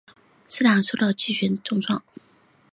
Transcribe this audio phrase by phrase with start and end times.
[0.03, 2.01] 坦皮科受到气旋重创。